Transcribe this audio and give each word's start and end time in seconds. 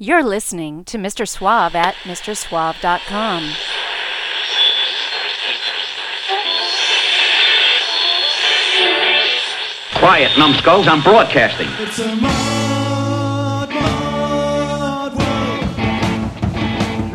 You're 0.00 0.22
listening 0.22 0.84
to 0.84 0.96
Mr. 0.96 1.26
Suave 1.26 1.74
at 1.74 1.96
MrSuave.com. 2.04 3.52
Quiet, 9.98 10.38
numbskulls. 10.38 10.86
I'm 10.86 11.02
broadcasting. 11.02 11.66
It's 11.80 11.98
a 11.98 12.14
mod, 12.14 13.70
mod 13.70 15.14
world. 15.18 15.66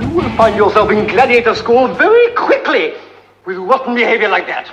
You 0.02 0.10
will 0.10 0.36
find 0.36 0.58
yourself 0.58 0.92
in 0.92 1.08
gladiator 1.08 1.56
school 1.56 1.88
very 1.88 2.36
quickly 2.36 2.96
with 3.46 3.56
rotten 3.60 3.96
behavior 3.96 4.28
like 4.28 4.46
that. 4.48 4.68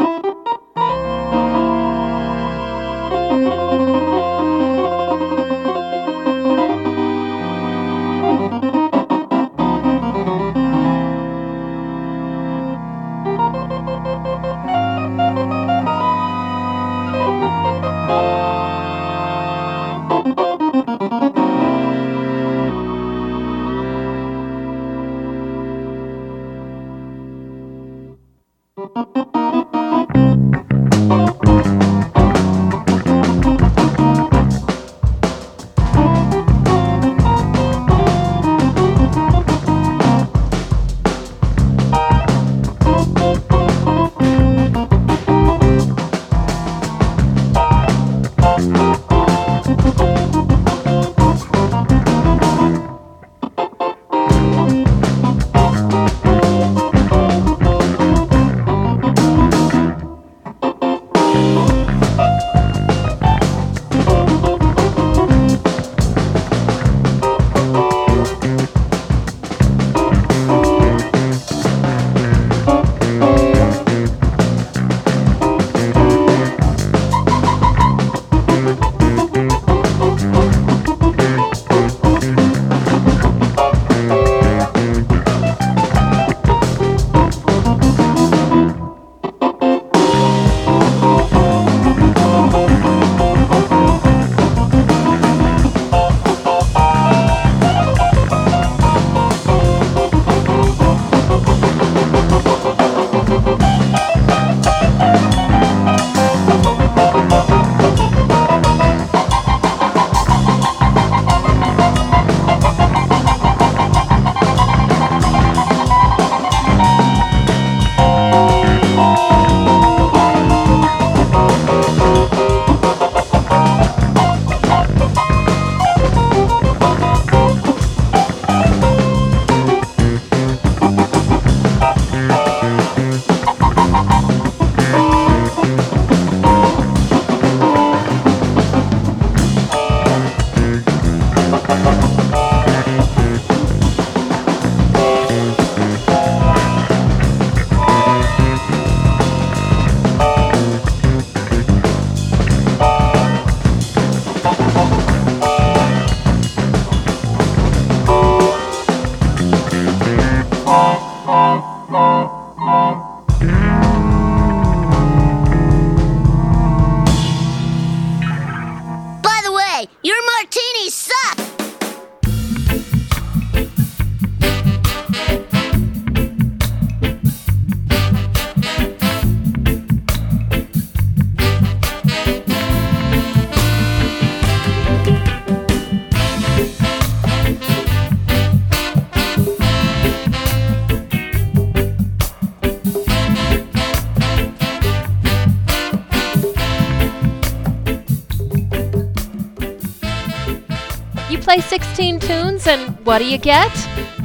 15 202.00 202.20
tunes, 202.20 202.66
and 202.66 202.98
what 203.04 203.18
do 203.18 203.26
you 203.26 203.36
get? 203.36 203.70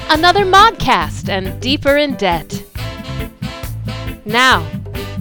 Another 0.10 0.46
modcast 0.46 1.28
and 1.28 1.62
deeper 1.62 1.98
in 1.98 2.16
debt. 2.16 2.64
Now, 4.24 4.62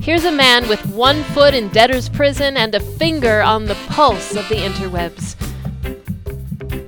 here's 0.00 0.24
a 0.24 0.30
man 0.30 0.68
with 0.68 0.86
one 0.86 1.24
foot 1.24 1.52
in 1.52 1.68
debtor's 1.70 2.08
prison 2.08 2.56
and 2.56 2.72
a 2.72 2.78
finger 2.78 3.42
on 3.42 3.64
the 3.64 3.74
pulse 3.88 4.36
of 4.36 4.48
the 4.48 4.54
interwebs. 4.54 5.34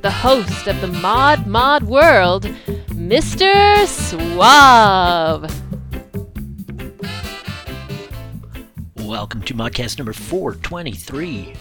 The 0.03 0.11
host 0.13 0.69
of 0.69 0.81
the 0.81 0.87
Mod 0.87 1.49
Mod 1.49 1.83
World, 1.83 2.45
Mr. 2.91 3.89
Suave. 3.89 5.51
Welcome 8.99 9.43
to 9.43 9.55
modcast 9.55 9.99
number 9.99 10.13
423 10.13 11.55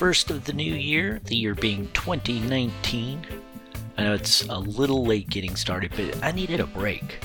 first 0.00 0.30
of 0.30 0.46
the 0.46 0.52
new 0.54 0.72
year, 0.72 1.20
the 1.24 1.36
year 1.36 1.54
being 1.54 1.86
2019. 1.92 3.20
I 3.98 4.02
know 4.02 4.14
it's 4.14 4.48
a 4.48 4.58
little 4.58 5.04
late 5.04 5.28
getting 5.28 5.54
started, 5.56 5.92
but 5.94 6.24
I 6.24 6.32
needed 6.32 6.58
a 6.58 6.66
break. 6.66 7.22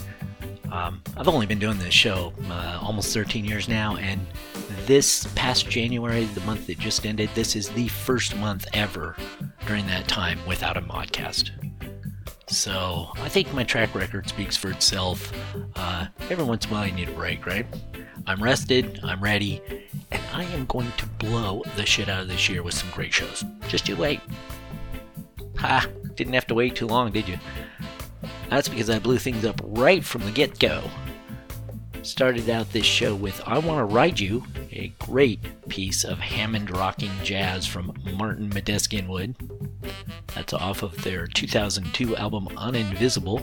Um, 0.73 1.01
I've 1.15 1.29
only 1.29 1.45
been 1.45 1.57
doing 1.57 1.77
this 1.77 1.93
show 1.93 2.33
uh, 2.49 2.77
almost 2.81 3.13
13 3.13 3.45
years 3.45 3.69
now, 3.69 3.95
and 3.95 4.19
this 4.87 5.25
past 5.35 5.69
January, 5.69 6.25
the 6.25 6.41
month 6.41 6.67
that 6.67 6.77
just 6.77 7.05
ended, 7.05 7.29
this 7.33 7.55
is 7.55 7.69
the 7.69 7.87
first 7.87 8.35
month 8.35 8.67
ever 8.73 9.15
during 9.67 9.87
that 9.87 10.09
time 10.09 10.37
without 10.45 10.75
a 10.75 10.81
modcast. 10.81 11.51
So 12.47 13.09
I 13.15 13.29
think 13.29 13.53
my 13.53 13.63
track 13.63 13.95
record 13.95 14.29
speaks 14.29 14.55
for 14.55 14.69
itself. 14.69 15.31
Uh, 15.75 16.07
every 16.29 16.43
once 16.43 16.65
in 16.65 16.71
a 16.71 16.73
while, 16.73 16.85
you 16.87 16.93
need 16.93 17.09
a 17.09 17.13
break, 17.13 17.45
right? 17.45 17.65
I'm 18.27 18.41
rested, 18.41 18.99
I'm 19.03 19.21
ready, 19.21 19.61
and 20.11 20.21
I 20.33 20.43
am 20.45 20.65
going 20.65 20.91
to 20.97 21.05
blow 21.05 21.63
the 21.75 21.85
shit 21.85 22.09
out 22.09 22.21
of 22.21 22.27
this 22.27 22.47
year 22.49 22.63
with 22.63 22.73
some 22.73 22.89
great 22.91 23.13
shows. 23.13 23.43
Just 23.67 23.87
you 23.87 23.95
wait. 23.95 24.19
Ha! 25.57 25.87
Didn't 26.15 26.33
have 26.33 26.47
to 26.47 26.55
wait 26.55 26.75
too 26.75 26.87
long, 26.87 27.11
did 27.11 27.27
you? 27.27 27.37
That's 28.49 28.69
because 28.69 28.89
I 28.89 28.99
blew 28.99 29.17
things 29.17 29.45
up 29.45 29.59
right 29.63 30.03
from 30.03 30.23
the 30.23 30.31
get 30.31 30.59
go. 30.59 30.83
Started 32.05 32.51
out 32.51 32.71
this 32.71 32.85
show 32.85 33.15
with 33.15 33.41
I 33.47 33.57
Want 33.57 33.79
to 33.79 33.93
Ride 33.93 34.19
You, 34.19 34.45
a 34.71 34.93
great 34.99 35.39
piece 35.69 36.03
of 36.03 36.19
Hammond 36.19 36.69
rocking 36.69 37.09
jazz 37.23 37.65
from 37.65 37.97
Martin 38.13 38.47
Medeski 38.51 38.99
and 38.99 39.09
Wood. 39.09 39.35
That's 40.35 40.53
off 40.53 40.83
of 40.83 41.03
their 41.03 41.25
2002 41.25 42.15
album 42.15 42.47
Uninvisible. 42.51 43.41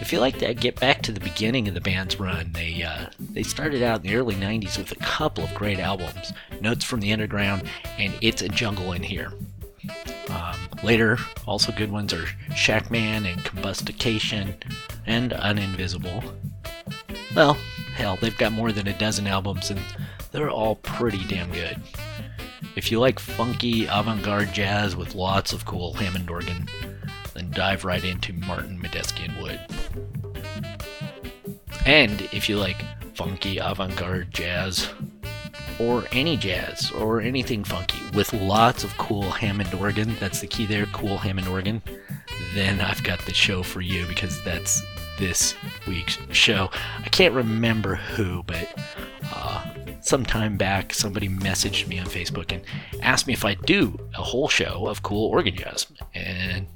If 0.00 0.12
you 0.12 0.20
like 0.20 0.38
that, 0.38 0.60
get 0.60 0.78
back 0.78 1.02
to 1.02 1.10
the 1.10 1.18
beginning 1.18 1.66
of 1.66 1.74
the 1.74 1.80
band's 1.80 2.20
run. 2.20 2.52
They 2.52 2.84
uh, 2.84 3.06
they 3.18 3.42
started 3.42 3.82
out 3.82 4.04
in 4.04 4.12
the 4.12 4.16
early 4.16 4.36
90s 4.36 4.78
with 4.78 4.92
a 4.92 4.96
couple 4.96 5.42
of 5.42 5.54
great 5.54 5.80
albums, 5.80 6.32
Notes 6.60 6.84
from 6.84 7.00
the 7.00 7.12
Underground 7.12 7.64
and 7.98 8.14
It's 8.20 8.42
a 8.42 8.48
Jungle 8.48 8.92
in 8.92 9.02
Here. 9.02 9.32
Um, 10.28 10.56
later, 10.84 11.18
also 11.44 11.72
good 11.72 11.90
ones 11.90 12.12
are 12.12 12.26
Shackman 12.54 13.26
and 13.26 13.44
Combustication 13.44 14.54
and 15.06 15.32
Uninvisible. 15.32 16.22
Well, 17.34 17.54
hell, 17.94 18.16
they've 18.20 18.36
got 18.36 18.52
more 18.52 18.72
than 18.72 18.88
a 18.88 18.98
dozen 18.98 19.26
albums 19.26 19.70
and 19.70 19.80
they're 20.32 20.50
all 20.50 20.76
pretty 20.76 21.24
damn 21.24 21.50
good. 21.52 21.80
If 22.76 22.90
you 22.90 23.00
like 23.00 23.18
funky 23.18 23.86
avant 23.86 24.22
garde 24.22 24.52
jazz 24.52 24.96
with 24.96 25.14
lots 25.14 25.52
of 25.52 25.64
cool 25.64 25.94
Hammond 25.94 26.30
organ, 26.30 26.68
then 27.34 27.50
dive 27.50 27.84
right 27.84 28.04
into 28.04 28.32
Martin 28.32 28.80
Medeski 28.80 29.28
and 29.28 29.42
Wood. 29.42 29.60
And 31.86 32.20
if 32.32 32.48
you 32.48 32.58
like 32.58 32.84
funky 33.14 33.58
avant 33.58 33.96
garde 33.96 34.32
jazz, 34.32 34.88
or 35.78 36.04
any 36.12 36.36
jazz, 36.36 36.90
or 36.92 37.20
anything 37.20 37.62
funky 37.64 38.00
with 38.14 38.32
lots 38.32 38.84
of 38.84 38.96
cool 38.98 39.30
Hammond 39.30 39.72
organ, 39.74 40.16
that's 40.18 40.40
the 40.40 40.46
key 40.46 40.66
there, 40.66 40.86
cool 40.86 41.18
Hammond 41.18 41.48
organ, 41.48 41.82
then 42.54 42.80
I've 42.80 43.02
got 43.02 43.20
the 43.20 43.34
show 43.34 43.62
for 43.62 43.80
you 43.80 44.06
because 44.06 44.42
that's 44.42 44.82
this 45.18 45.54
week's 45.86 46.18
show. 46.30 46.70
I 47.04 47.08
can't 47.08 47.34
remember 47.34 47.94
who, 47.94 48.42
but 48.42 48.72
uh, 49.32 49.64
some 50.00 50.24
time 50.24 50.56
back, 50.56 50.94
somebody 50.94 51.28
messaged 51.28 51.88
me 51.88 51.98
on 51.98 52.06
Facebook 52.06 52.52
and 52.52 52.62
asked 53.02 53.26
me 53.26 53.32
if 53.32 53.44
I'd 53.44 53.62
do 53.62 53.98
a 54.14 54.22
whole 54.22 54.48
show 54.48 54.86
of 54.86 55.02
cool 55.02 55.30
organ 55.30 55.56
jazz. 55.56 55.86
And, 56.14 56.66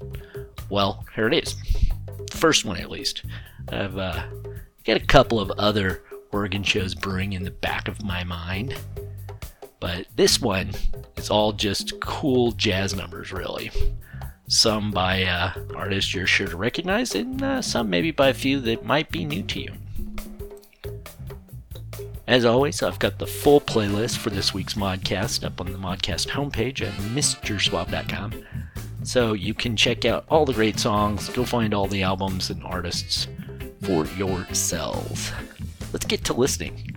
well, 0.68 1.04
here 1.14 1.28
it 1.28 1.34
is. 1.34 1.56
First 2.32 2.64
one, 2.64 2.76
at 2.78 2.90
least. 2.90 3.24
I've 3.68 3.96
uh, 3.96 4.22
got 4.84 4.96
a 4.96 5.06
couple 5.06 5.38
of 5.38 5.50
other 5.52 6.02
organ 6.32 6.62
shows 6.62 6.94
brewing 6.94 7.32
in 7.32 7.44
the 7.44 7.50
back 7.50 7.88
of 7.88 8.02
my 8.02 8.24
mind. 8.24 8.74
But 9.80 10.06
this 10.16 10.40
one 10.40 10.72
is 11.16 11.30
all 11.30 11.52
just 11.52 11.98
cool 12.00 12.52
jazz 12.52 12.94
numbers, 12.94 13.32
really. 13.32 13.70
Some 14.50 14.90
by 14.90 15.22
uh, 15.22 15.52
artists 15.76 16.12
you're 16.12 16.26
sure 16.26 16.48
to 16.48 16.56
recognize, 16.56 17.14
and 17.14 17.40
uh, 17.40 17.62
some 17.62 17.88
maybe 17.88 18.10
by 18.10 18.30
a 18.30 18.34
few 18.34 18.58
that 18.62 18.84
might 18.84 19.08
be 19.08 19.24
new 19.24 19.44
to 19.44 19.60
you. 19.60 19.72
As 22.26 22.44
always, 22.44 22.82
I've 22.82 22.98
got 22.98 23.20
the 23.20 23.28
full 23.28 23.60
playlist 23.60 24.16
for 24.16 24.30
this 24.30 24.52
week's 24.52 24.74
Modcast 24.74 25.44
up 25.44 25.60
on 25.60 25.70
the 25.70 25.78
Modcast 25.78 26.26
homepage 26.30 26.82
at 26.82 26.92
MrSuave.com. 27.14 28.44
So 29.04 29.34
you 29.34 29.54
can 29.54 29.76
check 29.76 30.04
out 30.04 30.24
all 30.28 30.44
the 30.44 30.52
great 30.52 30.80
songs, 30.80 31.28
go 31.28 31.44
find 31.44 31.72
all 31.72 31.86
the 31.86 32.02
albums 32.02 32.50
and 32.50 32.60
artists 32.64 33.28
for 33.82 34.04
yourselves. 34.06 35.30
Let's 35.92 36.06
get 36.06 36.24
to 36.24 36.34
listening. 36.34 36.89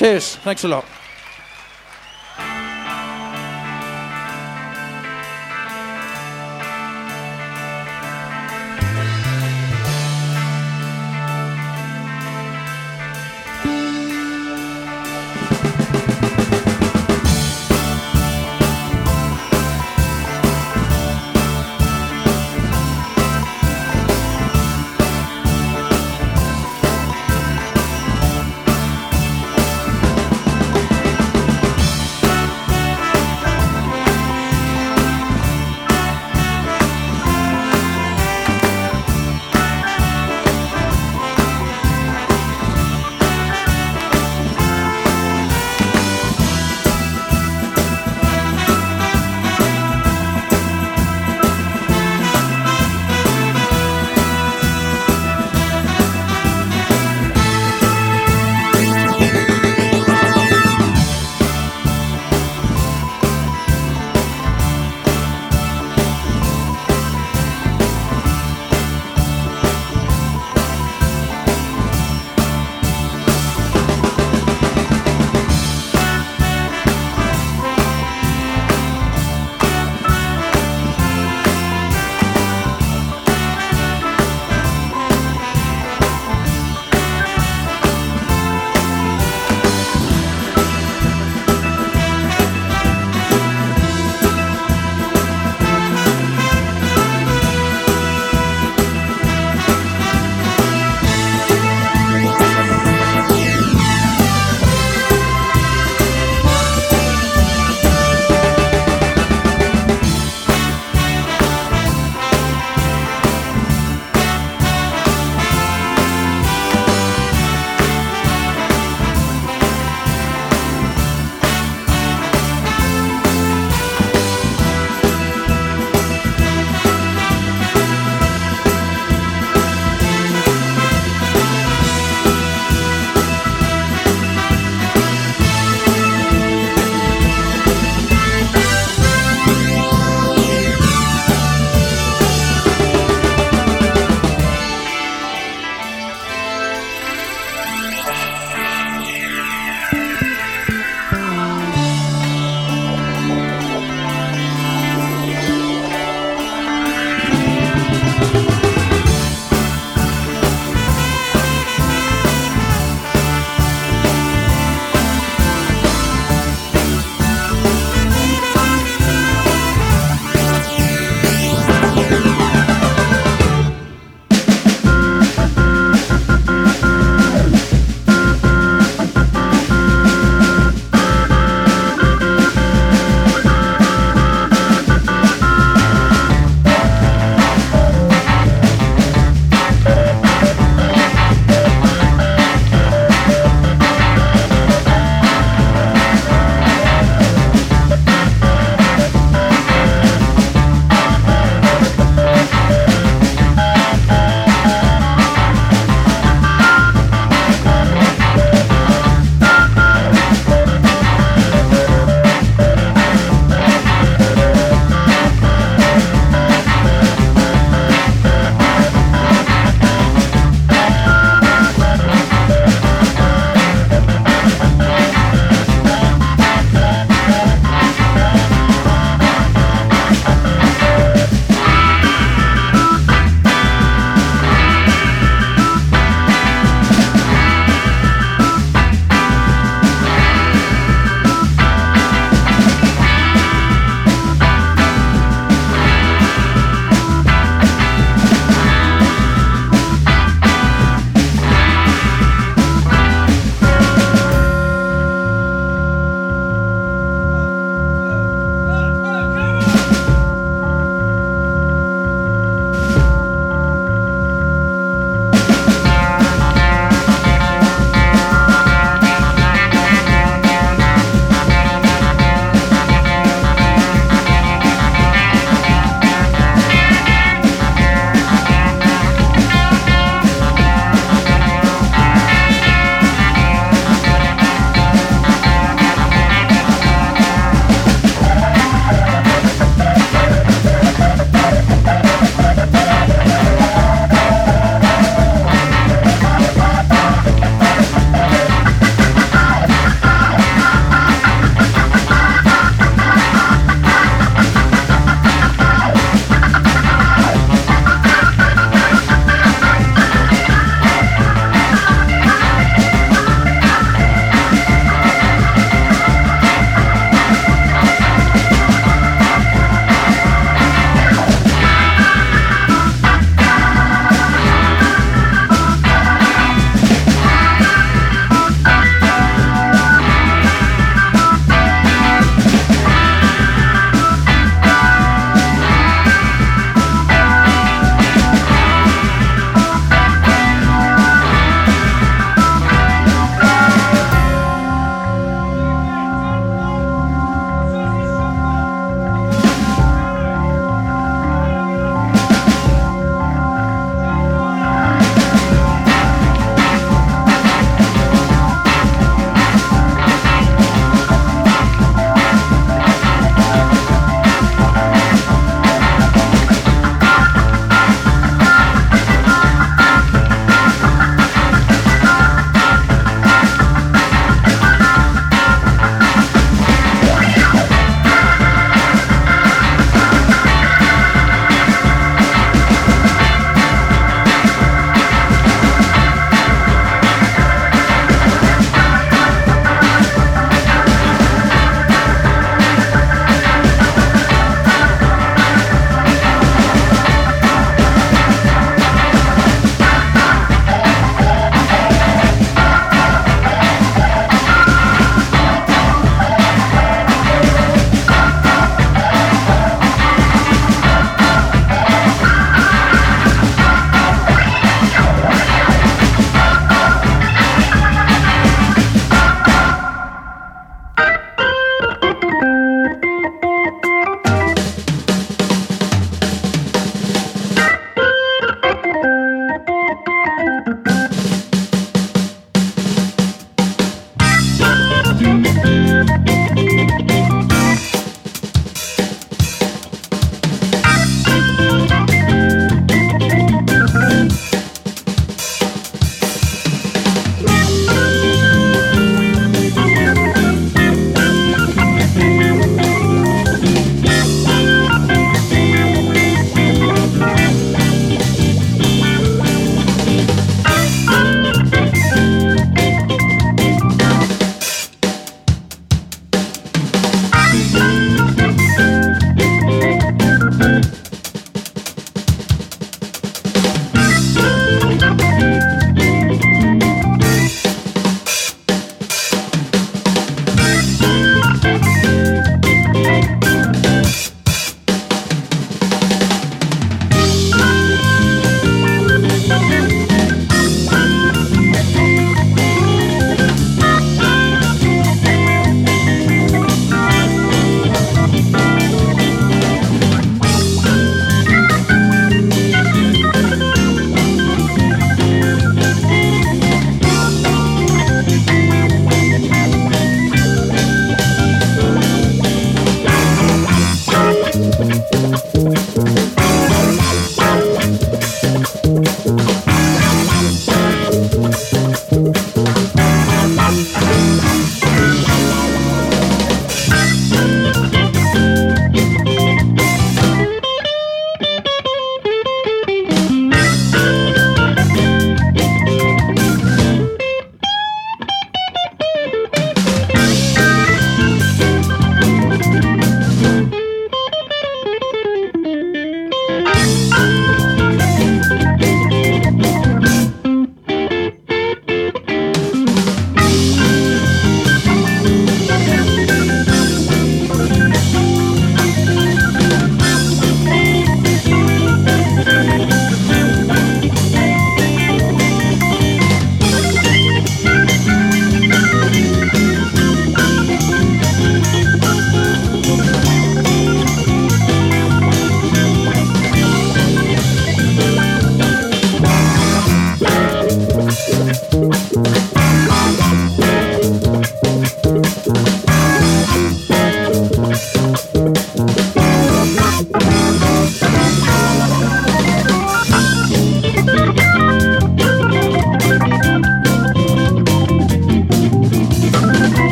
Cheers. 0.00 0.36
Thanks 0.36 0.64
a 0.64 0.68
lot. 0.68 0.99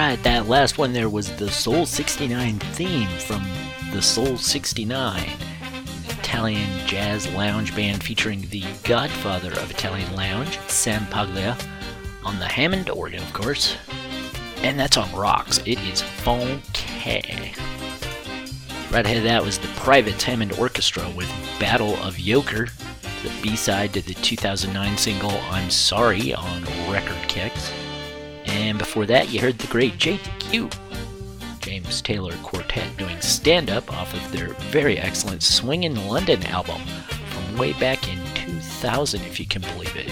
Last 0.00 0.78
one 0.78 0.94
there 0.94 1.10
was 1.10 1.30
the 1.36 1.50
Soul 1.50 1.84
69 1.84 2.58
theme 2.58 3.08
from 3.18 3.46
the 3.92 4.00
Soul 4.00 4.38
69, 4.38 5.30
Italian 6.08 6.86
jazz 6.86 7.30
lounge 7.34 7.76
band 7.76 8.02
featuring 8.02 8.40
the 8.48 8.64
godfather 8.82 9.52
of 9.52 9.70
Italian 9.70 10.16
lounge, 10.16 10.58
Sam 10.68 11.04
Paglia, 11.08 11.54
on 12.24 12.38
the 12.38 12.46
Hammond 12.46 12.88
organ, 12.88 13.22
of 13.22 13.30
course. 13.34 13.76
And 14.62 14.80
that's 14.80 14.96
on 14.96 15.12
rocks. 15.14 15.58
It 15.66 15.78
is 15.80 16.00
funky. 16.00 17.52
Right 18.90 19.04
ahead 19.04 19.18
of 19.18 19.24
that 19.24 19.44
was 19.44 19.58
the 19.58 19.68
Private 19.76 20.20
Hammond 20.22 20.52
Orchestra 20.58 21.08
with 21.10 21.28
Battle 21.60 21.94
of 21.96 22.16
Yoker, 22.16 22.70
the 23.22 23.42
B-side 23.42 23.92
to 23.92 24.00
the 24.00 24.14
2009 24.14 24.96
single 24.96 25.30
I'm 25.50 25.68
Sorry 25.68 26.32
on 26.32 26.64
Record 26.90 27.28
Kicks. 27.28 27.70
And 28.50 28.78
before 28.78 29.06
that, 29.06 29.30
you 29.30 29.40
heard 29.40 29.58
the 29.58 29.66
great 29.68 29.94
JTQ, 29.98 30.72
James 31.60 32.02
Taylor 32.02 32.34
Quartet, 32.42 32.96
doing 32.96 33.20
stand 33.20 33.70
up 33.70 33.92
off 33.92 34.12
of 34.12 34.32
their 34.32 34.48
very 34.70 34.98
excellent 34.98 35.42
Swing 35.42 35.84
in 35.84 36.08
London 36.08 36.44
album 36.46 36.80
from 37.28 37.56
way 37.56 37.72
back 37.74 38.08
in 38.08 38.18
2000, 38.34 39.20
if 39.22 39.38
you 39.38 39.46
can 39.46 39.62
believe 39.62 39.94
it. 39.96 40.10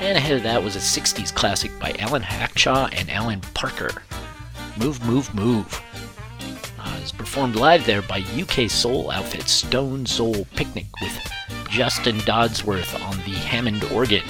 And 0.00 0.16
ahead 0.16 0.36
of 0.36 0.42
that 0.42 0.62
was 0.62 0.76
a 0.76 0.78
60s 0.78 1.34
classic 1.34 1.70
by 1.80 1.94
Alan 1.98 2.22
Hawkshaw 2.22 2.88
and 2.92 3.10
Alan 3.10 3.40
Parker 3.54 4.02
Move, 4.78 5.02
Move, 5.06 5.34
Move. 5.34 5.82
Uh, 6.78 6.94
it 6.98 7.00
was 7.00 7.12
performed 7.12 7.56
live 7.56 7.86
there 7.86 8.02
by 8.02 8.22
UK 8.38 8.68
soul 8.68 9.10
outfit 9.10 9.48
Stone 9.48 10.04
Soul 10.06 10.46
Picnic 10.54 10.86
with 11.00 11.32
Justin 11.70 12.16
Dodsworth 12.18 12.94
on 13.08 13.16
the 13.18 13.38
Hammond 13.38 13.84
organ. 13.84 14.22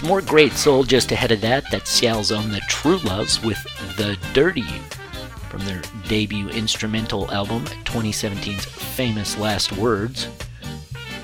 Some 0.00 0.08
more 0.08 0.22
great 0.22 0.54
soul 0.54 0.82
just 0.82 1.12
ahead 1.12 1.30
of 1.30 1.42
that. 1.42 1.70
That's 1.70 1.90
Seattle's 1.90 2.32
own 2.32 2.50
The 2.50 2.62
True 2.70 2.96
Loves 3.00 3.42
with 3.42 3.62
The 3.98 4.16
Dirty 4.32 4.64
from 5.50 5.62
their 5.66 5.82
debut 6.08 6.48
instrumental 6.48 7.30
album, 7.30 7.66
2017's 7.84 8.64
famous 8.64 9.36
Last 9.36 9.72
Words. 9.72 10.26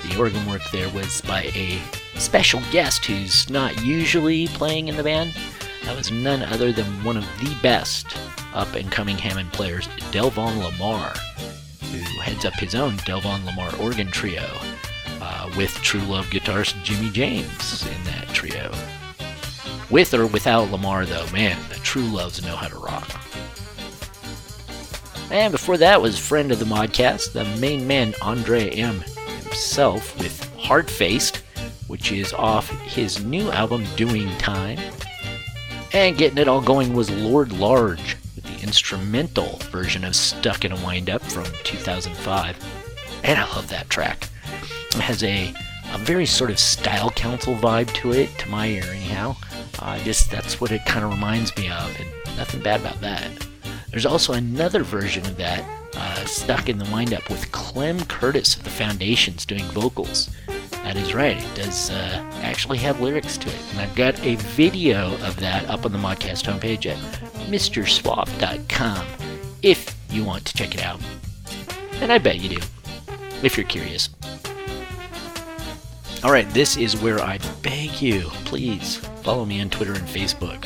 The 0.03 0.19
organ 0.19 0.45
work 0.45 0.61
there 0.71 0.89
was 0.89 1.21
by 1.21 1.45
a 1.55 1.81
special 2.19 2.61
guest 2.71 3.03
who's 3.03 3.49
not 3.49 3.83
usually 3.83 4.45
playing 4.49 4.89
in 4.89 4.95
the 4.95 5.01
band. 5.01 5.33
That 5.85 5.97
was 5.97 6.11
none 6.11 6.43
other 6.43 6.71
than 6.71 7.03
one 7.03 7.17
of 7.17 7.25
the 7.39 7.57
best 7.63 8.15
up 8.53 8.75
and 8.75 8.91
coming 8.91 9.17
Hammond 9.17 9.51
players, 9.53 9.87
Delvon 10.11 10.61
Lamarr, 10.61 11.17
who 11.81 12.21
heads 12.21 12.45
up 12.45 12.53
his 12.53 12.75
own 12.75 12.93
Delvon 12.97 13.39
Lamarr 13.39 13.79
organ 13.83 14.11
trio 14.11 14.45
with 15.55 15.73
True 15.75 16.01
Love 16.01 16.25
guitarist 16.25 16.83
Jimmy 16.83 17.09
James 17.09 17.85
in 17.85 18.03
that 18.05 18.27
trio. 18.29 18.71
With 19.89 20.13
or 20.13 20.27
without 20.27 20.67
Lamarr, 20.67 21.05
though, 21.05 21.31
man, 21.31 21.57
the 21.69 21.75
True 21.75 22.03
Loves 22.03 22.45
know 22.45 22.55
how 22.55 22.67
to 22.67 22.77
rock. 22.77 23.09
And 25.29 25.51
before 25.51 25.77
that 25.77 26.01
was 26.01 26.17
friend 26.17 26.51
of 26.51 26.59
the 26.59 26.65
modcast, 26.65 27.33
the 27.33 27.45
main 27.59 27.85
man 27.85 28.13
Andre 28.21 28.69
M 28.69 29.01
himself 29.43 30.17
with 30.19 30.53
Hard 30.57 30.89
Faced, 30.89 31.37
which 31.87 32.11
is 32.11 32.33
off 32.33 32.69
his 32.81 33.23
new 33.23 33.51
album 33.51 33.83
Doing 33.95 34.29
Time. 34.37 34.79
And 35.93 36.17
getting 36.17 36.37
it 36.37 36.47
all 36.47 36.61
going 36.61 36.93
was 36.93 37.09
Lord 37.09 37.51
Large 37.53 38.17
with 38.35 38.43
the 38.43 38.63
instrumental 38.63 39.57
version 39.71 40.03
of 40.03 40.15
Stuck 40.15 40.63
in 40.63 40.71
a 40.71 40.85
Wind 40.85 41.09
Up 41.09 41.21
from 41.21 41.45
2005. 41.63 42.57
And 43.23 43.39
I 43.39 43.43
love 43.55 43.69
that 43.69 43.89
track. 43.89 44.26
Has 44.93 45.23
a, 45.23 45.53
a 45.93 45.97
very 45.99 46.25
sort 46.25 46.49
of 46.49 46.59
style 46.59 47.11
council 47.11 47.55
vibe 47.55 47.93
to 47.95 48.13
it, 48.13 48.29
to 48.39 48.49
my 48.49 48.67
ear 48.67 48.83
anyhow. 48.89 49.35
Uh, 49.79 49.99
just 49.99 50.31
that's 50.31 50.59
what 50.59 50.71
it 50.71 50.85
kind 50.85 51.05
of 51.05 51.11
reminds 51.11 51.55
me 51.57 51.69
of, 51.69 51.99
and 51.99 52.37
nothing 52.37 52.61
bad 52.61 52.81
about 52.81 52.99
that. 53.01 53.29
There's 53.91 54.05
also 54.05 54.33
another 54.33 54.83
version 54.83 55.25
of 55.25 55.37
that, 55.37 55.63
uh, 55.95 56.25
Stuck 56.25 56.69
in 56.69 56.77
the 56.77 56.89
Wind 56.91 57.13
Up, 57.13 57.29
with 57.29 57.51
Clem 57.51 57.99
Curtis 58.05 58.55
of 58.55 58.63
the 58.63 58.69
Foundations 58.69 59.45
doing 59.45 59.63
vocals. 59.65 60.29
That 60.83 60.95
is 60.95 61.13
right, 61.13 61.37
it 61.37 61.55
does 61.55 61.89
uh, 61.89 62.31
actually 62.41 62.77
have 62.79 63.01
lyrics 63.01 63.37
to 63.37 63.49
it. 63.49 63.59
And 63.71 63.79
I've 63.79 63.95
got 63.95 64.19
a 64.25 64.35
video 64.35 65.13
of 65.25 65.37
that 65.37 65.69
up 65.69 65.85
on 65.85 65.91
the 65.91 65.97
Modcast 65.97 66.45
homepage 66.45 66.85
at 66.85 66.97
MrSuave.com 67.49 69.05
if 69.61 69.95
you 70.09 70.23
want 70.23 70.45
to 70.45 70.53
check 70.53 70.73
it 70.73 70.83
out. 70.83 71.01
And 71.99 72.11
I 72.11 72.17
bet 72.19 72.39
you 72.39 72.49
do, 72.49 72.65
if 73.43 73.57
you're 73.57 73.67
curious. 73.67 74.09
Alright, 76.23 76.49
this 76.49 76.77
is 76.77 76.97
where 76.97 77.19
I 77.21 77.37
beg 77.61 78.01
you, 78.01 78.21
please 78.45 78.97
follow 79.21 79.45
me 79.45 79.61
on 79.61 79.69
Twitter 79.69 79.93
and 79.93 80.07
Facebook. 80.07 80.65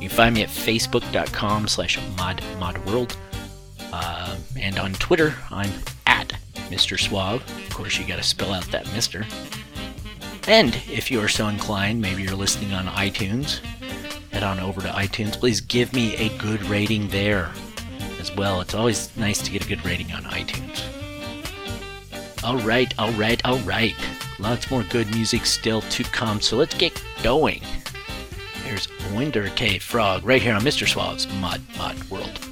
You 0.00 0.08
can 0.08 0.16
find 0.16 0.34
me 0.34 0.42
at 0.42 0.48
facebook.com 0.48 1.68
slash 1.68 1.98
modmodworld. 2.16 3.14
Uh, 3.92 4.36
and 4.58 4.78
on 4.78 4.94
Twitter, 4.94 5.34
I'm 5.50 5.70
at 6.06 6.32
Mr. 6.70 6.98
Suave. 6.98 7.42
Of 7.42 7.74
course, 7.74 7.98
you 7.98 8.06
gotta 8.06 8.22
spell 8.22 8.52
out 8.52 8.64
that 8.72 8.86
Mr. 8.86 9.26
And 10.48 10.74
if 10.90 11.10
you 11.10 11.20
are 11.20 11.28
so 11.28 11.48
inclined, 11.48 12.00
maybe 12.00 12.22
you're 12.22 12.34
listening 12.34 12.72
on 12.72 12.86
iTunes, 12.86 13.60
head 14.32 14.42
on 14.42 14.58
over 14.58 14.80
to 14.80 14.88
iTunes. 14.88 15.32
Please 15.38 15.60
give 15.60 15.92
me 15.92 16.16
a 16.16 16.36
good 16.38 16.64
rating 16.64 17.08
there 17.08 17.52
as 18.18 18.34
well. 18.34 18.62
It's 18.62 18.74
always 18.74 19.14
nice 19.18 19.42
to 19.42 19.50
get 19.50 19.64
a 19.64 19.68
good 19.68 19.84
rating 19.84 20.10
on 20.12 20.24
iTunes. 20.24 20.82
Alright, 22.42 22.98
alright, 22.98 23.44
alright. 23.44 23.94
Lots 24.42 24.72
more 24.72 24.82
good 24.82 25.08
music 25.14 25.46
still 25.46 25.82
to 25.82 26.02
come, 26.02 26.40
so 26.40 26.56
let's 26.56 26.74
get 26.74 27.00
going. 27.22 27.62
Here's 28.64 28.88
Wynder 29.14 29.54
K. 29.54 29.78
Frog 29.78 30.24
right 30.24 30.42
here 30.42 30.54
on 30.54 30.62
Mr. 30.62 30.84
Suave's 30.84 31.32
Mod 31.34 31.60
Mod 31.78 32.02
World. 32.10 32.51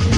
you. 0.06 0.11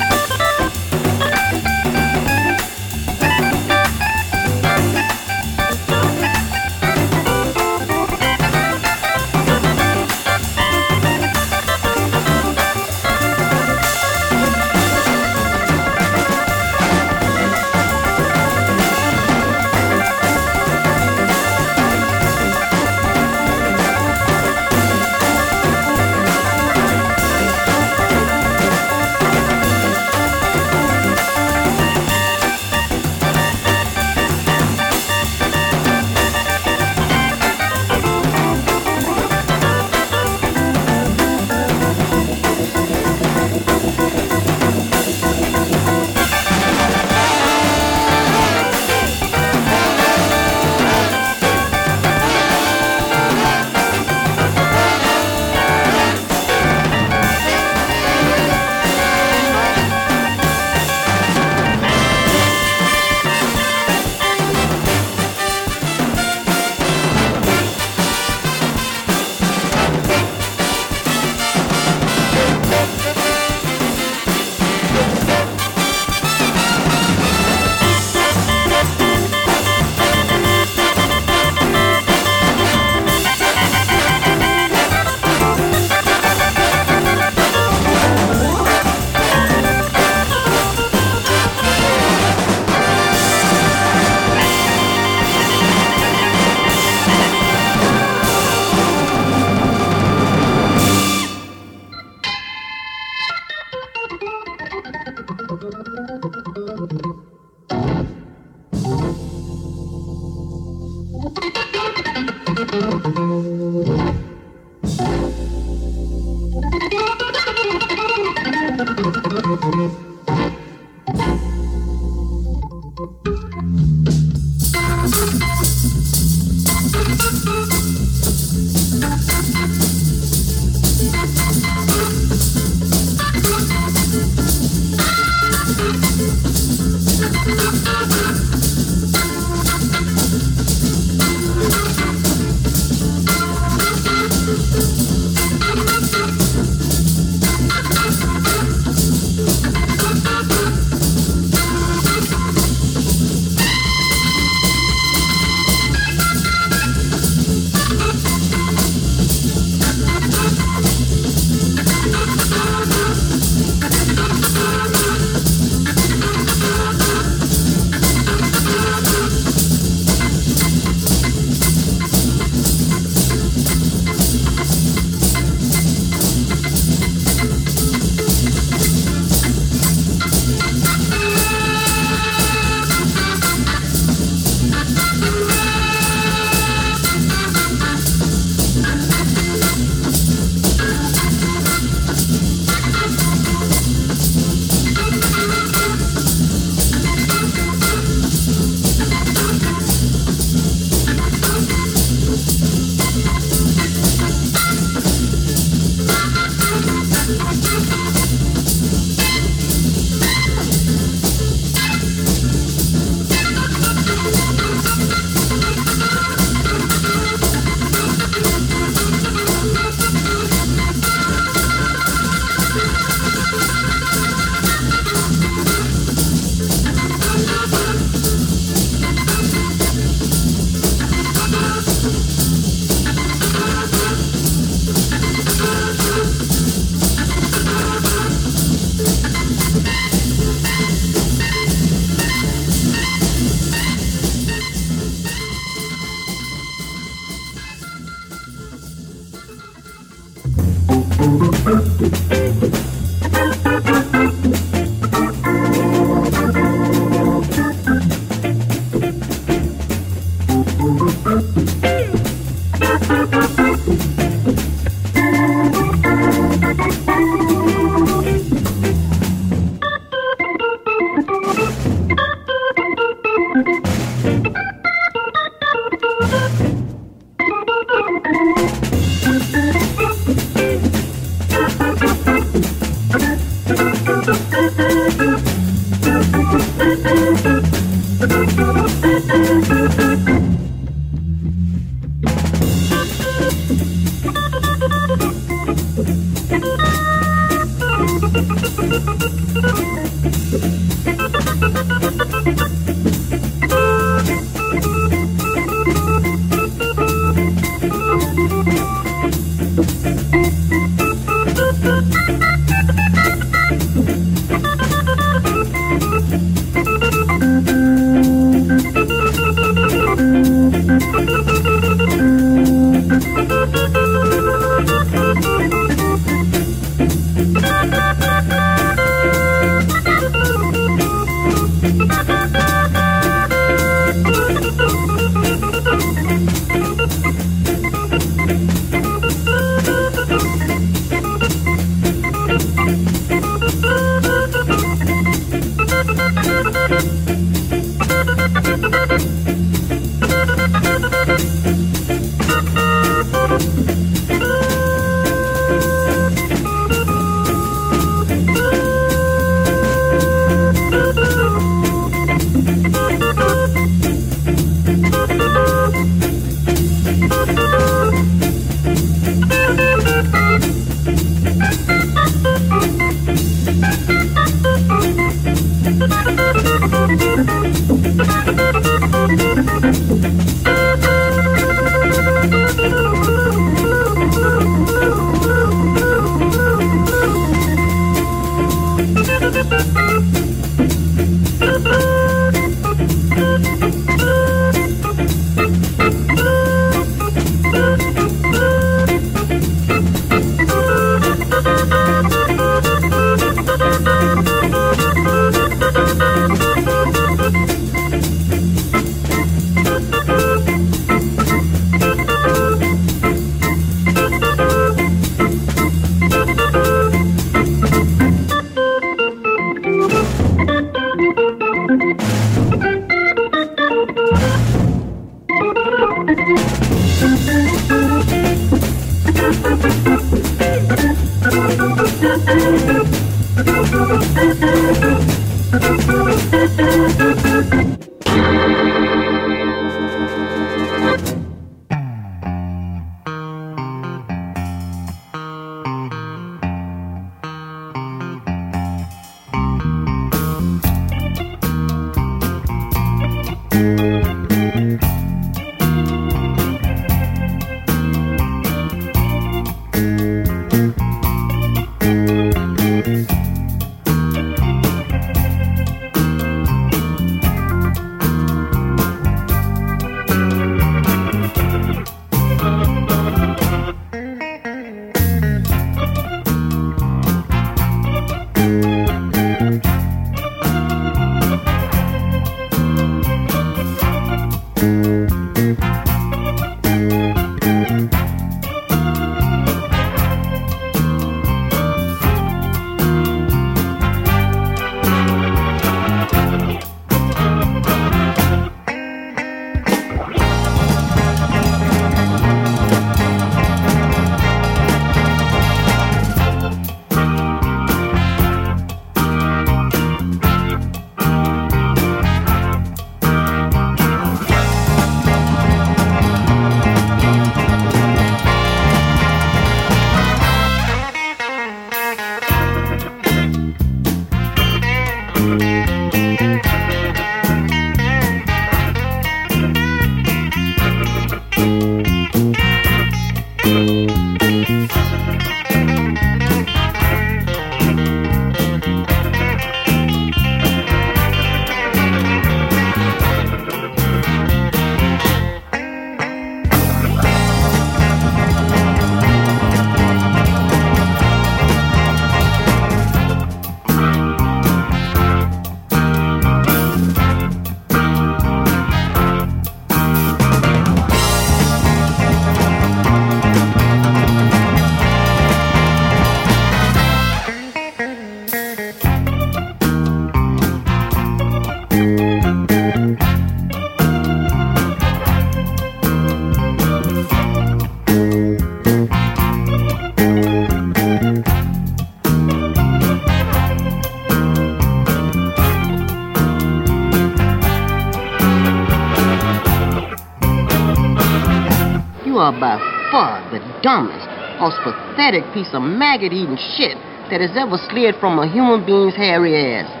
Are 592.41 592.51
by 592.51 592.81
far 593.13 593.37
the 593.53 593.61
dumbest, 593.85 594.25
most 594.59 594.81
pathetic 594.81 595.45
piece 595.53 595.69
of 595.73 595.81
maggot 595.83 596.33
eating 596.33 596.57
shit 596.57 596.97
that 597.29 597.39
has 597.39 597.55
ever 597.55 597.77
slid 597.77 598.15
from 598.19 598.39
a 598.39 598.49
human 598.49 598.83
being's 598.85 599.15
hairy 599.15 599.53
ass. 599.55 600.00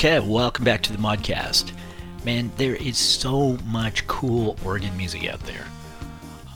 Okay, 0.00 0.18
welcome 0.18 0.64
back 0.64 0.80
to 0.84 0.94
the 0.94 0.98
Modcast. 0.98 1.72
Man, 2.24 2.50
there 2.56 2.74
is 2.74 2.96
so 2.96 3.58
much 3.66 4.06
cool 4.06 4.56
organ 4.64 4.96
music 4.96 5.28
out 5.28 5.40
there. 5.40 5.66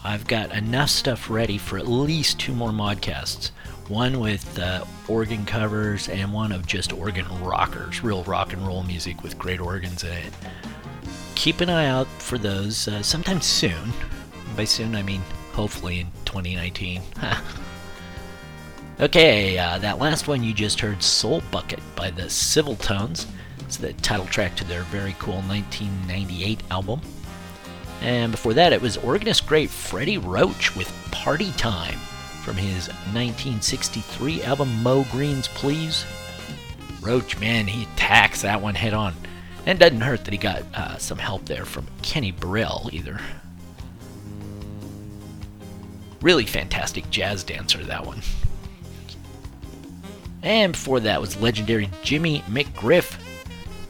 I've 0.02 0.26
got 0.26 0.50
enough 0.52 0.88
stuff 0.88 1.28
ready 1.28 1.58
for 1.58 1.76
at 1.76 1.86
least 1.86 2.40
two 2.40 2.54
more 2.54 2.70
Modcasts. 2.70 3.50
One 3.88 4.18
with 4.18 4.58
uh, 4.58 4.86
organ 5.08 5.44
covers 5.44 6.08
and 6.08 6.32
one 6.32 6.52
of 6.52 6.66
just 6.66 6.94
organ 6.94 7.26
rockers, 7.42 8.02
real 8.02 8.24
rock 8.24 8.54
and 8.54 8.66
roll 8.66 8.82
music 8.82 9.22
with 9.22 9.38
great 9.38 9.60
organs 9.60 10.04
in 10.04 10.12
it. 10.12 10.32
Keep 11.34 11.60
an 11.60 11.68
eye 11.68 11.88
out 11.88 12.06
for 12.06 12.38
those 12.38 12.88
uh, 12.88 13.02
sometime 13.02 13.42
soon. 13.42 13.92
By 14.56 14.64
soon, 14.64 14.94
I 14.94 15.02
mean 15.02 15.20
hopefully 15.52 16.00
in 16.00 16.06
2019. 16.24 17.02
Okay, 19.00 19.58
uh, 19.58 19.78
that 19.78 19.98
last 19.98 20.28
one 20.28 20.44
you 20.44 20.54
just 20.54 20.78
heard, 20.78 21.02
Soul 21.02 21.42
Bucket 21.50 21.80
by 21.96 22.10
the 22.12 22.30
Civil 22.30 22.76
Tones. 22.76 23.26
It's 23.58 23.76
the 23.76 23.92
title 23.94 24.26
track 24.26 24.54
to 24.56 24.64
their 24.64 24.82
very 24.84 25.16
cool 25.18 25.42
1998 25.42 26.62
album. 26.70 27.00
And 28.02 28.30
before 28.30 28.54
that, 28.54 28.72
it 28.72 28.80
was 28.80 28.96
organist 28.98 29.48
great 29.48 29.68
Freddie 29.68 30.18
Roach 30.18 30.76
with 30.76 30.92
Party 31.10 31.50
Time 31.52 31.98
from 32.44 32.54
his 32.54 32.86
1963 33.12 34.44
album 34.44 34.80
Mo 34.84 35.04
Green's 35.10 35.48
Please. 35.48 36.06
Roach, 37.00 37.40
man, 37.40 37.66
he 37.66 37.88
attacks 37.94 38.42
that 38.42 38.62
one 38.62 38.76
head 38.76 38.94
on. 38.94 39.12
And 39.66 39.76
doesn't 39.76 40.02
hurt 40.02 40.24
that 40.24 40.32
he 40.32 40.38
got 40.38 40.62
uh, 40.72 40.98
some 40.98 41.18
help 41.18 41.46
there 41.46 41.64
from 41.64 41.88
Kenny 42.02 42.30
Burrell 42.30 42.90
either. 42.92 43.18
Really 46.20 46.46
fantastic 46.46 47.10
jazz 47.10 47.42
dancer, 47.42 47.82
that 47.82 48.06
one. 48.06 48.22
And 50.44 50.72
before 50.72 51.00
that 51.00 51.20
was 51.20 51.40
legendary 51.40 51.88
Jimmy 52.02 52.40
McGriff. 52.42 53.18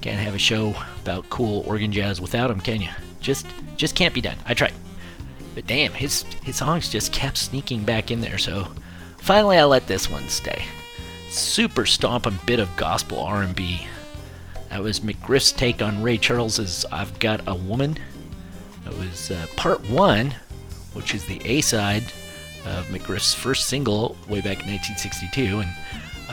Can't 0.00 0.20
have 0.20 0.36
a 0.36 0.38
show 0.38 0.74
about 1.02 1.28
cool 1.28 1.64
organ 1.66 1.90
jazz 1.90 2.20
without 2.20 2.50
him, 2.50 2.60
can 2.60 2.80
you? 2.80 2.90
Just 3.20 3.46
just 3.76 3.96
can't 3.96 4.14
be 4.14 4.20
done. 4.20 4.36
I 4.46 4.54
tried. 4.54 4.72
But 5.56 5.66
damn, 5.66 5.92
his 5.92 6.22
his 6.44 6.56
songs 6.56 6.88
just 6.88 7.12
kept 7.12 7.38
sneaking 7.38 7.84
back 7.84 8.12
in 8.12 8.20
there, 8.20 8.38
so 8.38 8.68
finally 9.18 9.58
I 9.58 9.64
let 9.64 9.88
this 9.88 10.08
one 10.08 10.28
stay. 10.28 10.64
Super 11.28 11.86
stomping 11.86 12.38
bit 12.46 12.60
of 12.60 12.74
gospel 12.76 13.18
R&B. 13.18 13.84
That 14.70 14.82
was 14.82 15.00
McGriff's 15.00 15.50
take 15.50 15.82
on 15.82 16.02
Ray 16.02 16.18
Charles's 16.18 16.86
"I've 16.92 17.18
Got 17.18 17.40
a 17.48 17.54
Woman." 17.54 17.98
That 18.84 18.96
was 18.96 19.32
uh, 19.32 19.46
part 19.56 19.88
one, 19.90 20.34
which 20.92 21.14
is 21.14 21.24
the 21.24 21.40
A-side 21.44 22.04
of 22.66 22.86
McGriff's 22.86 23.34
first 23.34 23.68
single 23.68 24.16
way 24.28 24.40
back 24.40 24.62
in 24.62 24.70
1962, 24.70 25.60
and 25.60 25.70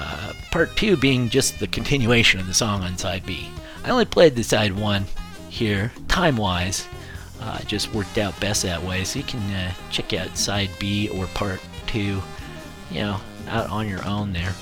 uh, 0.01 0.33
part 0.51 0.75
two 0.75 0.97
being 0.97 1.29
just 1.29 1.59
the 1.59 1.67
continuation 1.67 2.39
of 2.39 2.47
the 2.47 2.53
song 2.53 2.81
on 2.81 2.97
side 2.97 3.25
B. 3.25 3.47
I 3.83 3.89
only 3.89 4.05
played 4.05 4.35
the 4.35 4.43
side 4.43 4.73
one 4.73 5.05
here, 5.49 5.91
time 6.07 6.37
wise. 6.37 6.87
Uh, 7.39 7.59
just 7.61 7.93
worked 7.93 8.17
out 8.17 8.39
best 8.39 8.63
that 8.63 8.81
way, 8.83 9.03
so 9.03 9.19
you 9.19 9.25
can 9.25 9.41
uh, 9.53 9.71
check 9.89 10.13
out 10.13 10.37
side 10.37 10.69
B 10.79 11.09
or 11.09 11.25
part 11.27 11.59
two, 11.87 12.21
you 12.91 12.99
know, 12.99 13.19
out 13.47 13.69
on 13.69 13.87
your 13.87 14.05
own 14.05 14.33
there. 14.33 14.53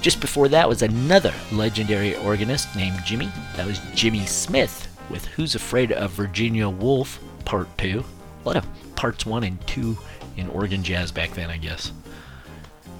Just 0.00 0.20
before 0.20 0.48
that 0.48 0.68
was 0.68 0.82
another 0.82 1.32
legendary 1.52 2.16
organist 2.16 2.74
named 2.74 2.98
Jimmy. 3.04 3.30
That 3.56 3.66
was 3.66 3.80
Jimmy 3.94 4.26
Smith 4.26 4.88
with 5.10 5.26
Who's 5.26 5.54
Afraid 5.54 5.92
of 5.92 6.10
Virginia 6.12 6.68
Woolf, 6.68 7.20
part 7.44 7.68
two. 7.78 8.04
A 8.44 8.48
lot 8.48 8.56
of 8.56 8.66
parts 8.96 9.26
one 9.26 9.44
and 9.44 9.64
two 9.66 9.96
in 10.36 10.48
organ 10.48 10.82
jazz 10.82 11.12
back 11.12 11.30
then, 11.32 11.50
I 11.50 11.58
guess. 11.58 11.92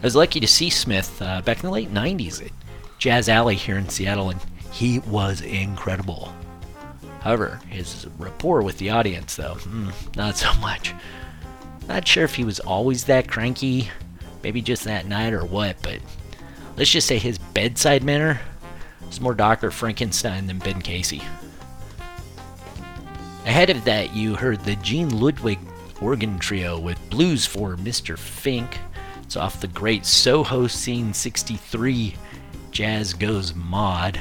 I 0.03 0.07
was 0.07 0.17
lucky 0.17 0.41
to 0.41 0.49
see 0.49 0.69
Smith 0.69 1.23
uh, 1.23 1.43
back 1.43 1.59
in 1.59 1.63
the 1.63 1.71
late 1.71 1.95
90s 1.95 2.45
at 2.45 2.51
Jazz 2.99 3.29
Alley 3.29 3.55
here 3.55 3.79
in 3.79 3.89
Seattle, 3.89 4.31
and 4.31 4.41
he 4.73 4.99
was 4.99 5.43
incredible. 5.43 6.35
However, 7.21 7.61
his 7.69 8.09
rapport 8.19 8.63
with 8.63 8.79
the 8.79 8.91
audience, 8.91 9.37
though, 9.37 9.55
mm, 9.55 10.17
not 10.17 10.37
so 10.37 10.53
much. 10.55 10.93
Not 11.87 12.09
sure 12.09 12.25
if 12.25 12.35
he 12.35 12.43
was 12.43 12.59
always 12.59 13.05
that 13.05 13.29
cranky, 13.29 13.91
maybe 14.43 14.61
just 14.61 14.83
that 14.85 15.07
night 15.07 15.33
or 15.33 15.45
what, 15.45 15.77
but 15.83 16.01
let's 16.77 16.91
just 16.91 17.07
say 17.07 17.19
his 17.19 17.39
bedside 17.39 18.03
manner 18.03 18.41
is 19.09 19.21
more 19.21 19.35
Dr. 19.35 19.71
Frankenstein 19.71 20.49
than 20.49 20.59
Ben 20.59 20.83
Casey. 20.83 21.23
Ahead 23.47 23.71
of 23.71 23.85
that, 23.85 24.17
you 24.17 24.35
heard 24.35 24.65
the 24.65 24.75
Gene 24.77 25.21
Ludwig 25.21 25.61
organ 26.01 26.41
trio 26.41 26.77
with 26.77 26.99
Blues 27.09 27.47
for 27.47 27.77
Mr. 27.77 28.19
Fink. 28.19 28.79
It's 29.33 29.37
off 29.39 29.63
the 29.63 29.69
great 29.69 30.05
Soho 30.05 30.67
Scene 30.67 31.15
63 31.15 32.17
Jazz 32.71 33.15
Goes 33.15 33.55
Mod. 33.55 34.21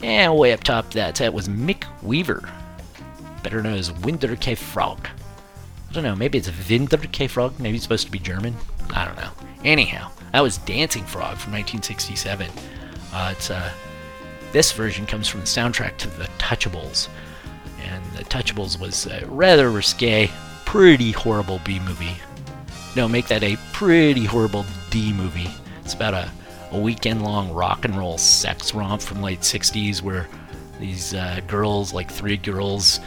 And 0.00 0.36
way 0.36 0.52
up 0.52 0.62
top 0.62 0.92
that 0.92 1.16
set 1.16 1.34
was 1.34 1.48
Mick 1.48 1.82
Weaver, 2.04 2.48
better 3.42 3.60
known 3.60 3.76
as 3.76 3.90
Winterke 3.90 4.56
Frog. 4.56 5.08
I 5.90 5.92
don't 5.92 6.04
know, 6.04 6.14
maybe 6.14 6.38
it's 6.38 6.48
Winterke 6.48 7.28
Frog, 7.28 7.58
maybe 7.58 7.74
it's 7.74 7.82
supposed 7.82 8.06
to 8.06 8.12
be 8.12 8.20
German. 8.20 8.54
I 8.90 9.04
don't 9.04 9.16
know. 9.16 9.32
Anyhow, 9.64 10.12
that 10.30 10.40
was 10.40 10.58
Dancing 10.58 11.02
Frog 11.02 11.36
from 11.38 11.52
1967. 11.54 12.48
Uh, 13.12 13.34
it's 13.36 13.50
uh, 13.50 13.72
this 14.52 14.70
version 14.70 15.04
comes 15.04 15.26
from 15.26 15.40
the 15.40 15.46
soundtrack 15.46 15.96
to 15.96 16.08
The 16.10 16.28
Touchables, 16.38 17.08
and 17.82 18.04
The 18.12 18.22
Touchables 18.22 18.78
was 18.78 19.06
a 19.06 19.26
rather 19.26 19.68
risque, 19.72 20.30
pretty 20.64 21.10
horrible 21.10 21.60
B 21.64 21.80
movie. 21.80 22.18
No, 22.96 23.08
make 23.08 23.26
that 23.28 23.42
a 23.42 23.56
pretty 23.72 24.24
horrible 24.24 24.64
D 24.90 25.12
movie. 25.12 25.50
It's 25.84 25.94
about 25.94 26.14
a 26.14 26.30
a 26.70 26.78
weekend 26.78 27.22
long 27.22 27.52
rock 27.52 27.84
and 27.84 27.96
roll 27.96 28.18
sex 28.18 28.74
romp 28.74 29.00
from 29.00 29.22
late 29.22 29.40
60s 29.40 30.02
where 30.02 30.28
these 30.78 31.14
uh, 31.14 31.40
girls, 31.46 31.92
like 31.92 32.10
three 32.10 32.36
girls, 32.36 33.00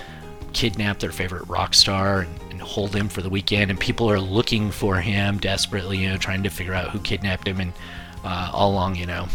kidnap 0.53 0.99
their 0.99 1.11
favorite 1.11 1.47
rock 1.47 1.73
star 1.73 2.21
and, 2.21 2.41
and, 2.49 2.61
hold 2.61 2.95
him 2.95 3.09
for 3.09 3.21
the 3.21 3.29
weekend, 3.29 3.71
and 3.71 3.79
people 3.79 4.09
are 4.09 4.19
looking 4.19 4.69
for 4.69 4.97
him 4.97 5.39
desperately, 5.39 5.97
you 5.97 6.09
know, 6.09 6.17
trying 6.17 6.43
to 6.43 6.49
figure 6.49 6.73
out 6.73 6.89
who 6.89 6.99
kidnapped 6.99 7.47
him, 7.47 7.59
and 7.59 7.73
uh, 8.23 8.51
all 8.53 8.71
along, 8.71 8.95
you 8.95 9.05
know, 9.05 9.27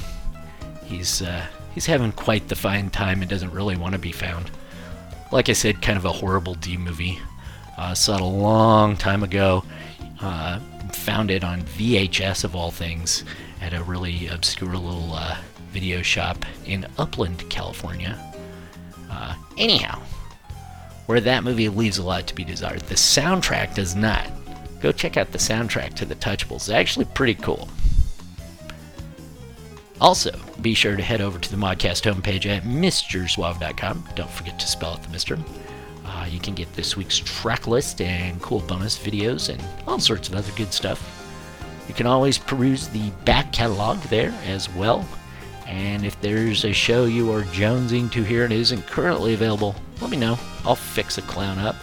he's 0.85 1.23
uh, 1.23 1.45
he's 1.75 1.87
having 1.87 2.13
quite 2.13 2.47
the 2.49 2.55
fine 2.55 2.89
time 2.89 3.23
and 3.23 3.31
doesn't 3.31 3.51
really 3.51 3.77
want 3.77 3.95
to 3.95 3.99
be 3.99 4.13
found. 4.13 4.51
Like 5.33 5.49
I 5.49 5.55
said, 5.55 5.83
kind 5.83 5.99
of 5.99 6.05
a 6.05 6.13
horrible 6.13 6.55
D 6.55 6.77
movie. 6.77 7.19
Uh, 7.77 7.95
saw 7.95 8.15
it 8.15 8.21
a 8.21 8.25
long 8.25 8.97
time 8.97 9.23
ago. 9.23 9.65
Uh, 10.21 10.59
found 10.93 11.31
it 11.31 11.45
on 11.45 11.63
VHS 11.63 12.45
of 12.45 12.57
all 12.57 12.71
things 12.71 13.25
at 13.61 13.75
a 13.75 13.83
really 13.83 14.29
obscure 14.29 14.77
little 14.77 15.13
uh, 15.13 15.37
video 15.73 16.03
shop 16.03 16.45
in 16.65 16.87
Upland, 16.99 17.49
California. 17.51 18.19
Uh, 19.11 19.35
anyhow, 19.59 20.01
where 21.07 21.21
that 21.21 21.45
movie 21.45 21.69
leaves 21.69 21.99
a 21.99 22.03
lot 22.03 22.27
to 22.27 22.35
be 22.35 22.45
desired. 22.45 22.81
The 22.83 22.95
soundtrack 22.95 23.75
does 23.75 23.95
not. 23.95 24.31
Go 24.81 24.93
check 24.93 25.17
out 25.17 25.33
the 25.33 25.39
soundtrack 25.39 25.95
to 25.95 26.05
The 26.05 26.15
Touchables. 26.15 26.57
It's 26.57 26.71
actually 26.71 27.07
pretty 27.07 27.35
cool. 27.35 27.69
Also, 30.01 30.39
be 30.61 30.75
sure 30.75 30.97
to 30.97 31.03
head 31.03 31.21
over 31.21 31.39
to 31.39 31.51
the 31.51 31.57
Modcast 31.57 32.11
homepage 32.11 32.45
at 32.47 32.65
MrSuave.com. 32.65 34.09
Don't 34.15 34.31
forget 34.31 34.59
to 34.59 34.67
spell 34.67 34.93
out 34.93 35.03
the 35.03 35.09
Mr. 35.09 35.43
Uh, 36.07 36.27
you 36.31 36.39
can 36.39 36.55
get 36.55 36.73
this 36.75 36.97
week's 36.97 37.19
track 37.19 37.67
list 37.67 38.01
and 38.01 38.41
cool 38.41 38.61
bonus 38.61 38.97
videos 38.97 39.49
and 39.49 39.63
all 39.89 39.99
sorts 39.99 40.29
of 40.29 40.37
other 40.37 40.53
good 40.57 40.73
stuff. 40.73 41.13
You 41.89 41.95
can 41.95 42.07
always 42.07 42.39
peruse 42.39 42.89
the 42.89 43.11
back 43.25 43.53
catalog 43.53 43.99
there 44.05 44.33
as 44.45 44.73
well. 44.75 45.05
And 45.67 46.07
if 46.07 46.21
there's 46.21 46.65
a 46.65 46.73
show 46.73 47.07
you 47.07 47.33
are 47.33 47.43
jonesing 47.43 48.11
to 48.13 48.23
hear 48.23 48.45
and 48.45 48.53
isn't 48.53 48.87
currently 48.87 49.35
available, 49.35 49.75
let 50.01 50.11
me 50.11 50.17
know. 50.17 50.39
I'll 50.65 50.77
fix 50.77 51.19
a 51.19 51.23
clown 51.23 51.59
up. 51.59 51.75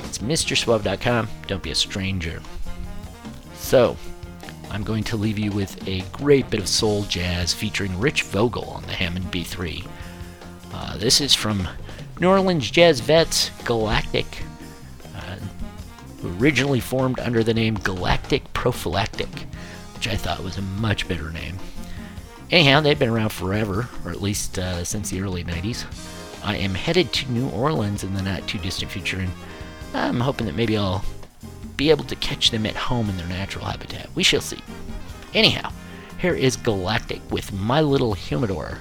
It's 0.00 0.18
MrSuave.com. 0.18 1.28
Don't 1.48 1.62
be 1.62 1.72
a 1.72 1.74
stranger. 1.74 2.40
So, 3.54 3.96
I'm 4.70 4.84
going 4.84 5.02
to 5.04 5.16
leave 5.16 5.38
you 5.38 5.50
with 5.50 5.86
a 5.88 6.02
great 6.12 6.48
bit 6.48 6.60
of 6.60 6.68
soul 6.68 7.02
jazz 7.04 7.52
featuring 7.52 7.98
Rich 7.98 8.22
Vogel 8.22 8.64
on 8.70 8.82
the 8.82 8.92
Hammond 8.92 9.26
B3. 9.26 9.84
Uh, 10.72 10.96
this 10.98 11.20
is 11.20 11.34
from 11.34 11.66
New 12.18 12.30
Orleans 12.30 12.70
Jazz 12.70 13.00
Vets 13.00 13.50
Galactic. 13.64 14.38
Uh, 15.14 15.36
originally 16.38 16.80
formed 16.80 17.20
under 17.20 17.44
the 17.44 17.52
name 17.52 17.74
Galactic 17.74 18.50
Prophylactic, 18.54 19.28
which 19.94 20.08
I 20.08 20.16
thought 20.16 20.42
was 20.42 20.56
a 20.56 20.62
much 20.62 21.06
better 21.08 21.30
name. 21.30 21.58
Anyhow, 22.50 22.80
they've 22.80 22.98
been 22.98 23.10
around 23.10 23.32
forever, 23.32 23.88
or 24.04 24.12
at 24.12 24.22
least 24.22 24.58
uh, 24.58 24.82
since 24.82 25.10
the 25.10 25.20
early 25.20 25.44
90s. 25.44 25.84
I 26.42 26.56
am 26.56 26.74
headed 26.74 27.12
to 27.12 27.30
New 27.30 27.50
Orleans 27.50 28.02
in 28.02 28.14
the 28.14 28.22
not 28.22 28.48
too 28.48 28.58
distant 28.58 28.90
future, 28.90 29.18
and 29.18 29.32
I'm 29.92 30.20
hoping 30.20 30.46
that 30.46 30.56
maybe 30.56 30.78
I'll 30.78 31.04
be 31.76 31.90
able 31.90 32.04
to 32.04 32.16
catch 32.16 32.50
them 32.50 32.64
at 32.64 32.76
home 32.76 33.10
in 33.10 33.18
their 33.18 33.26
natural 33.26 33.66
habitat. 33.66 34.08
We 34.14 34.22
shall 34.22 34.40
see. 34.40 34.60
Anyhow, 35.34 35.70
here 36.18 36.34
is 36.34 36.56
Galactic 36.56 37.20
with 37.30 37.52
My 37.52 37.82
Little 37.82 38.14
Humidor 38.14 38.78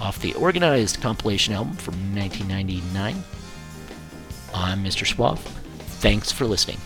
off 0.00 0.20
the 0.20 0.34
Organized 0.34 1.00
compilation 1.00 1.54
album 1.54 1.74
from 1.76 1.94
1999. 2.14 3.22
I'm 4.54 4.84
Mr. 4.84 5.06
Suave. 5.06 5.40
Thanks 6.00 6.30
for 6.30 6.46
listening. 6.46 6.78